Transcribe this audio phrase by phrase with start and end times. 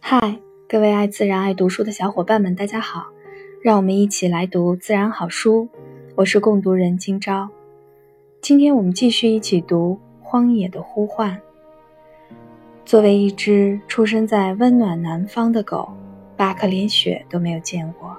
[0.00, 3.08] 嗨，各位爱自然、爱读书的小伙伴们，大家好！
[3.62, 5.68] 让我们一起来读自然好书。
[6.14, 7.48] 我是共读人今朝。
[8.40, 11.36] 今天我们继续一起读《荒野的呼唤》。
[12.86, 15.90] 作为一只出生在温暖南方的狗，
[16.36, 18.16] 巴克连雪都没有见过。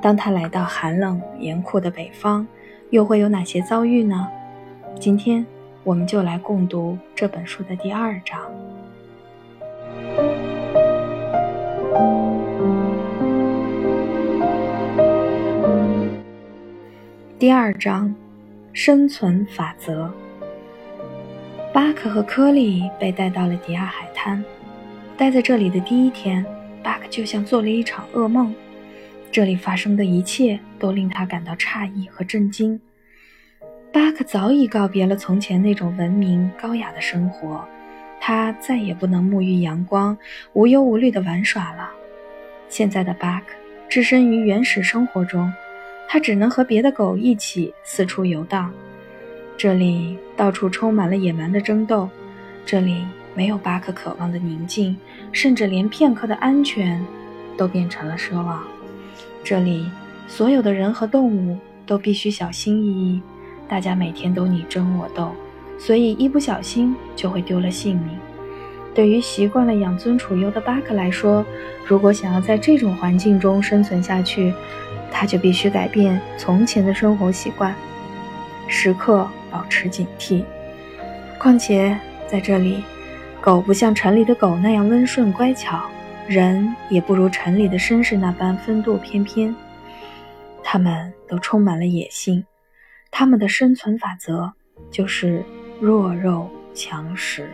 [0.00, 2.46] 当他来到寒冷严酷的北方，
[2.88, 4.26] 又会有哪些遭遇呢？
[4.98, 5.44] 今天
[5.84, 8.40] 我们就来共读这本书的第二章。
[17.40, 18.14] 第二章，
[18.74, 20.12] 生存法则。
[21.72, 24.44] 巴克和科利被带到了迪亚海滩。
[25.16, 26.44] 待在这里的第一天，
[26.82, 28.54] 巴克就像做了一场噩梦。
[29.32, 32.78] 这里发生的一切都令他感到诧异和震惊。
[33.90, 37.66] 巴克早已告别了从前那种文明高雅的生活，
[38.20, 40.14] 他再也不能沐浴阳光、
[40.52, 41.88] 无忧无虑地玩耍了。
[42.68, 43.54] 现在的巴克
[43.88, 45.50] 置身于原始生活中。
[46.12, 48.68] 他只能和别的狗一起四处游荡，
[49.56, 52.08] 这里到处充满了野蛮的争斗，
[52.66, 54.96] 这里没有巴克渴望的宁静，
[55.30, 57.00] 甚至连片刻的安全
[57.56, 58.64] 都变成了奢望。
[59.44, 59.88] 这里
[60.26, 63.22] 所有的人和动物都必须小心翼翼，
[63.68, 65.30] 大家每天都你争我斗，
[65.78, 68.18] 所以一不小心就会丢了性命。
[68.92, 71.46] 对于习惯了养尊处优的巴克来说，
[71.86, 74.52] 如果想要在这种环境中生存下去，
[75.10, 77.74] 他就必须改变从前的生活习惯，
[78.68, 80.44] 时刻保持警惕。
[81.38, 82.82] 况且在这里，
[83.40, 85.82] 狗不像城里的狗那样温顺乖巧，
[86.28, 89.54] 人也不如城里的绅士那般风度翩翩。
[90.62, 92.44] 他们都充满了野性，
[93.10, 94.52] 他们的生存法则
[94.90, 95.42] 就是
[95.80, 97.50] 弱肉强食。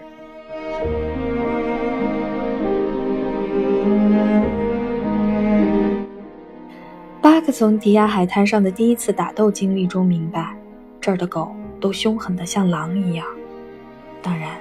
[7.47, 10.53] 克从迪亚海滩上的第一次打斗经历中明白，
[11.01, 13.25] 这儿的狗都凶狠得像狼一样。
[14.21, 14.57] 当然，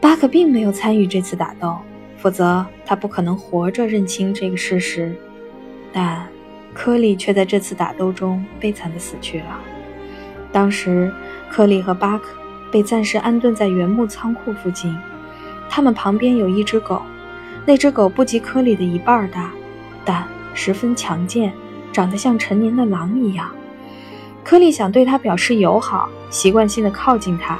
[0.00, 1.76] 巴克并没有参与这次打斗，
[2.16, 5.14] 否则他不可能活着认清这个事实。
[5.92, 6.26] 但
[6.72, 9.60] 科利却在这次打斗中悲惨地死去了。
[10.50, 11.12] 当时，
[11.50, 12.38] 科利和巴克
[12.72, 14.96] 被暂时安顿在原木仓库附近，
[15.68, 17.02] 他们旁边有一只狗，
[17.66, 19.52] 那只狗不及科利的一半大，
[20.06, 20.26] 但。
[20.58, 21.52] 十分强健，
[21.96, 23.50] 长得像成年的狼一样。
[24.44, 27.58] 柯利想对他表示友好，习惯性的靠近他，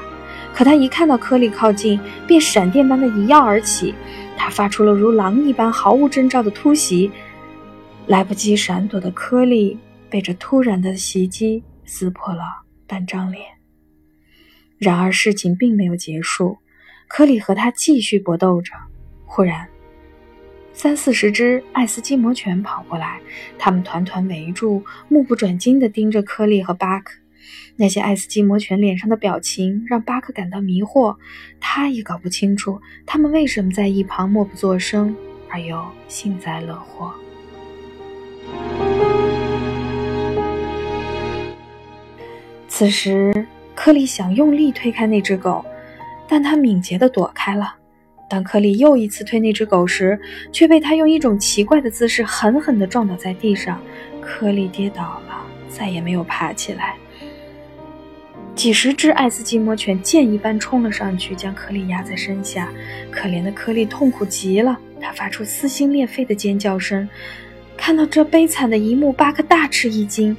[0.54, 3.94] 可他一看到柯利靠近，便闪电般的一跃而起。
[4.36, 7.10] 他发出了如狼一般毫无征兆的突袭，
[8.06, 9.78] 来不及闪躲的柯利
[10.10, 12.42] 被这突然的袭击撕破了
[12.86, 13.42] 半张脸。
[14.76, 16.58] 然而事情并没有结束，
[17.08, 18.74] 柯利和他继续搏斗着。
[19.24, 19.66] 忽然。
[20.76, 23.19] 三四十只爱斯基摩犬跑过来，
[23.59, 27.14] 它们团团围住，目不转睛地盯着科利和巴克。
[27.76, 31.16] 那些爱斯基摩犬脸上的表情让巴克感到迷惑，
[31.59, 35.16] 他也搞不清楚他们为什么在一旁默不作声，
[35.48, 37.10] 而又幸灾乐祸。
[42.69, 45.65] 此时，科利想用力推开那只狗，
[46.28, 47.76] 但他敏捷地躲开了。
[48.28, 50.19] 当柯利又一次推那只狗时，
[50.50, 53.81] 却被它用一种奇怪的姿势狠狠地撞倒在地上。
[54.20, 56.97] 柯利跌倒了，再也没有爬起来。
[58.56, 62.69] 几十只爱斯基摩犬箭一般冲了上去，将柯利压在身下。
[63.10, 67.09] 可怜的柯利痛苦极了，他发出撕心裂肺的尖叫声。
[67.76, 70.36] 看到这悲惨的一幕，巴克大吃一惊。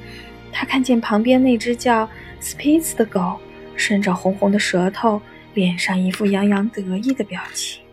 [0.51, 2.09] 他看见旁边那只叫
[2.41, 3.37] Spitz 的狗，
[3.75, 5.21] 伸着红红的舌头。
[5.57, 7.83] 脸上一副洋洋得意的表情。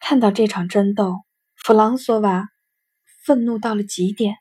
[0.00, 1.24] 看到这场争斗，
[1.56, 2.48] 弗朗索瓦
[3.22, 4.36] 愤怒到了极点。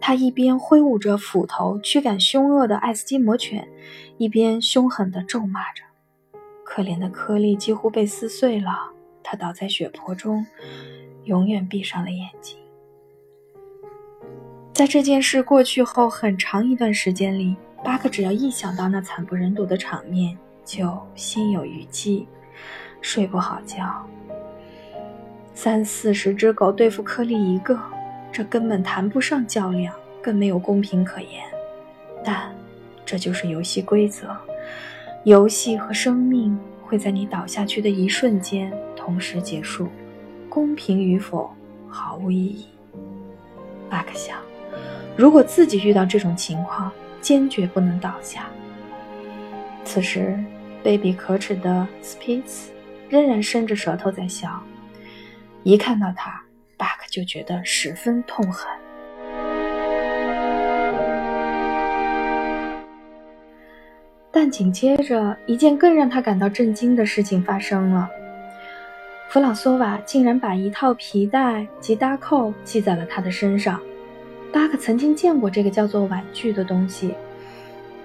[0.00, 3.68] 他一边挥舞着斧头驱赶凶恶的爱斯基摩犬，
[4.16, 5.84] 一边凶狠地咒骂着。
[6.64, 8.90] 可怜的颗粒几乎被撕碎了，
[9.22, 10.46] 他倒在血泊中，
[11.24, 12.59] 永远闭上了眼睛。
[14.72, 22.26] 在这件事过去后很长一段时间里，巴克只要一想到那惨不忍睹的场面，就心有余悸，
[23.02, 24.06] 睡不好觉。
[25.54, 27.78] 三四十只狗对付颗粒一个，
[28.32, 31.44] 这根本谈不上较量，更没有公平可言。
[32.24, 32.50] 但
[33.04, 34.34] 这就是游戏规则，
[35.24, 39.88] 游戏和生命会在你倒下去的一瞬间同时结束，
[40.48, 41.50] 公平与否
[41.86, 42.64] 毫无意义。
[43.90, 44.38] 巴克想。
[45.20, 46.90] 如果自己遇到这种情况，
[47.20, 48.46] 坚决不能倒下。
[49.84, 50.34] 此时，
[50.82, 52.68] 卑鄙可耻的 Spitz
[53.10, 54.48] 仍然伸着舌头在笑。
[55.62, 56.40] 一看到他，
[56.78, 58.66] 巴克就觉得十分痛恨。
[64.30, 68.08] 但紧接着，一件更让他感到震惊的事情发生了。
[69.28, 73.78] 弗朗索瓦竟然把一套皮带及搭扣系在了他的身上。
[74.52, 77.14] 巴克曾经见过这个叫做玩具的东西。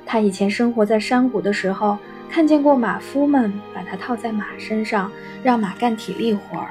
[0.05, 1.97] 他以前生活在山谷的时候，
[2.29, 5.11] 看见过马夫们把它套在马身上，
[5.43, 6.69] 让马干体力活儿。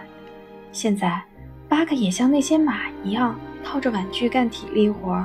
[0.72, 1.22] 现在，
[1.68, 5.24] 巴克也像那些马一样，套着玩具干体力活儿。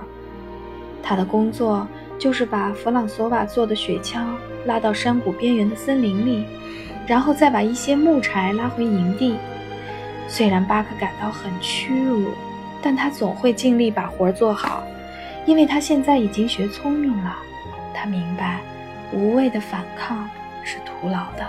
[1.02, 1.88] 他的工作。
[2.20, 4.22] 就是把弗朗索瓦做的雪橇
[4.66, 6.44] 拉到山谷边缘的森林里，
[7.08, 9.38] 然后再把一些木柴拉回营地。
[10.28, 12.32] 虽然巴克感到很屈辱，
[12.82, 14.84] 但他总会尽力把活做好，
[15.46, 17.38] 因为他现在已经学聪明了。
[17.94, 18.62] 他明白，
[19.14, 20.30] 无谓的反抗
[20.64, 21.48] 是徒劳的。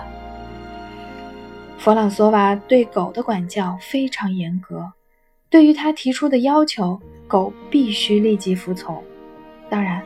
[1.77, 4.91] 弗朗索瓦对狗的管教非常严格，
[5.49, 9.03] 对于他提出的要求，狗必须立即服从。
[9.69, 10.01] 当然。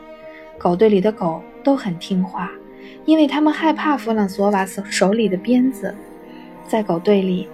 [0.58, 2.50] 狗队里的狗都很听话，
[3.04, 5.94] 因为他们害怕弗朗索瓦手手里的鞭子。
[6.66, 7.46] 在狗队里，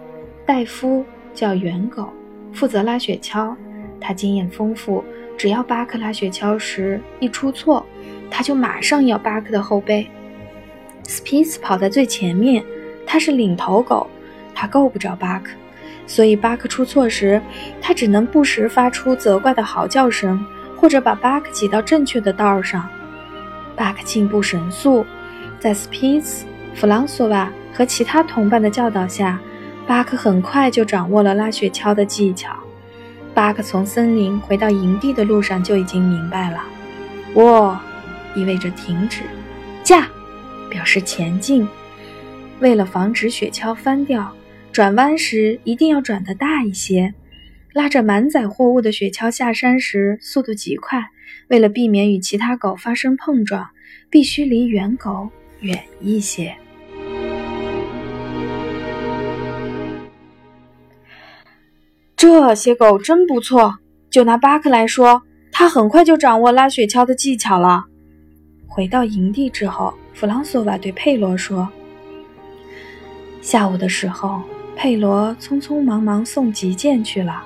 [0.47, 1.05] 戴夫
[1.35, 2.13] 叫圆狗，
[2.53, 3.55] 负责拉雪橇。
[4.01, 5.05] 他经验丰富，
[5.37, 7.85] 只要巴克拉雪橇时一出错，
[8.31, 10.09] 他就马上咬巴克的后背。
[11.05, 12.65] 斯皮斯跑在最前面，
[13.07, 14.07] 他是领头狗，
[14.55, 15.51] 他够不着巴克，
[16.07, 17.41] 所以巴克出错时，
[17.81, 20.45] 他只能不时发出责怪的嚎叫声。
[20.75, 22.89] 或者把巴克挤到正确的道上。
[23.77, 25.07] 巴克进步神速，
[25.61, 26.45] 在斯皮茨、
[26.75, 29.39] 弗朗索瓦和其他同伴的教导下，
[29.87, 32.57] 巴克很快就掌握了拉雪橇的技巧。
[33.35, 36.63] 巴克从森林回到营地的路上就已经明白了：
[37.35, 37.81] 喔
[38.35, 39.23] 意味着停止，
[39.83, 40.09] 驾
[40.69, 41.67] 表示前进。
[42.61, 44.33] 为了防止雪橇翻掉，
[44.71, 47.13] 转弯时一定要转得大一些。
[47.73, 51.09] 拉着满载货物的雪橇下山时，速度极快。
[51.49, 53.69] 为了避免与其他狗发生碰撞，
[54.11, 55.31] 必须离远狗
[55.61, 56.55] 远一些。
[62.49, 63.73] 这些狗真不错。
[64.11, 65.23] 就拿巴克来说，
[65.53, 67.85] 他很快就掌握拉雪橇的技巧了。
[68.67, 71.69] 回到营地之后，弗朗索瓦对佩罗说
[73.41, 74.43] ：“下午的时候，
[74.75, 77.45] 佩罗匆匆忙忙送急件去了。”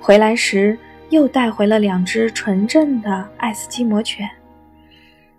[0.00, 0.78] 回来时，
[1.10, 4.28] 又带回了两只纯正的爱斯基摩犬。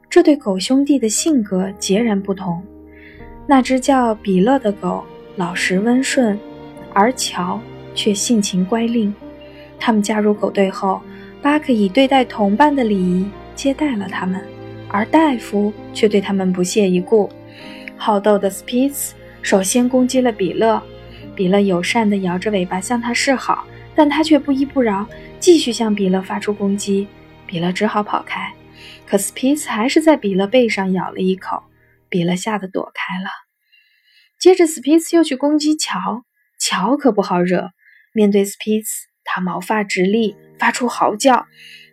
[0.10, 2.63] 这对狗兄弟的性格截然不同。
[3.48, 5.04] 那只叫比勒的狗
[5.36, 6.39] 老实温顺，
[6.94, 7.60] 而乔
[7.94, 9.13] 却性情乖戾。
[9.80, 11.01] 他们加入狗队后，
[11.42, 14.42] 巴克以对待同伴的礼仪接待了他们，
[14.88, 17.30] 而戴夫却对他们不屑一顾。
[17.98, 20.81] 好斗的斯皮茨首先攻击了比勒，
[21.36, 23.66] 比勒友善地摇着尾巴向他示好。
[23.96, 25.07] 但他却不依不饶，
[25.39, 27.07] 继续向比勒发出攻击，
[27.46, 28.51] 比勒只好跑开。
[29.06, 31.62] 可斯皮茨还是在比勒背上咬了一口，
[32.10, 33.30] 比勒吓得躲开了。
[34.39, 36.24] 接着，斯皮茨又去攻击乔，
[36.60, 37.69] 乔可不好惹。
[38.13, 41.48] 面对斯皮茨，他毛发直立，发出嚎叫，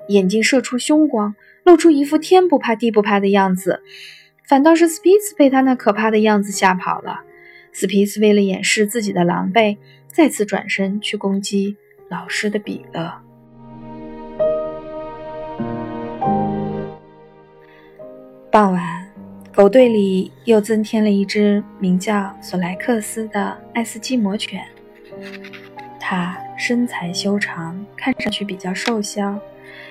[0.09, 1.35] 眼睛射出凶光，
[1.65, 3.83] 露出一副天不怕地不怕的样子。
[4.47, 7.23] 反倒是斯皮茨被他那可怕的样子吓跑了。
[7.73, 11.77] 斯皮茨为了掩饰自己的狼狈，再次转身去攻击。
[12.09, 13.13] 老师的比勒。
[18.51, 19.09] 傍晚，
[19.55, 24.61] 狗队里又增添了一只名叫索莱克斯的爱斯基摩犬。
[26.01, 29.39] 他身材修长，看上去比较瘦削，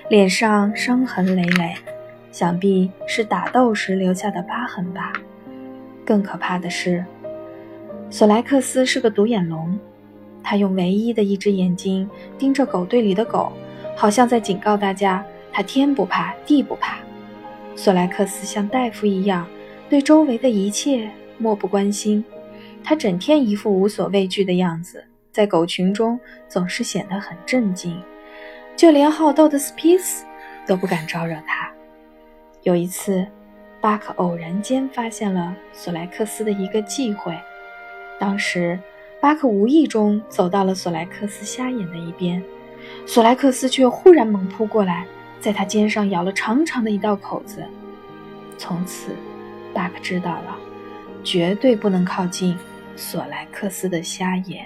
[0.09, 1.75] 脸上伤痕累累，
[2.31, 5.13] 想必是打斗时留下的疤痕吧。
[6.03, 7.05] 更可怕的是，
[8.09, 9.79] 索莱克斯是个独眼龙。
[10.41, 13.53] 他用唯一的一只眼睛盯着狗队里的狗，
[13.95, 16.97] 好像在警告大家：他天不怕地不怕。
[17.75, 19.45] 索莱克斯像大夫一样，
[19.89, 22.25] 对周围的一切漠不关心。
[22.83, 25.03] 他整天一副无所畏惧的样子，
[25.39, 26.19] 在狗群中
[26.49, 27.97] 总是显得很镇静，
[28.75, 30.25] 就连好斗的斯皮斯
[30.67, 31.71] 都不敢招惹他。
[32.63, 33.25] 有一次，
[33.79, 37.33] 巴克偶然间发现了索莱克斯的一个忌讳，
[38.19, 38.77] 当时。
[39.21, 42.43] 巴克无意中走到了索莱克斯瞎眼的一边，
[43.05, 45.05] 索莱克斯却忽然猛扑过来，
[45.39, 47.63] 在他肩上咬了长长的一道口子。
[48.57, 49.15] 从此，
[49.73, 50.57] 巴克知道了，
[51.23, 52.57] 绝对不能靠近
[52.97, 54.65] 索莱克斯的瞎眼。